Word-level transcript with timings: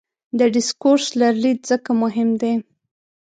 د 0.39 0.41
ډسکورس 0.53 1.07
لرلید 1.21 1.59
ځکه 1.69 1.89
مهم 2.03 2.29
دی. 2.41 2.53